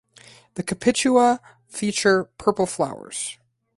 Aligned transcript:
The 0.55 0.63
capitula 0.63 1.39
feature 1.67 2.23
purple 2.39 2.65
flowers. 2.65 3.37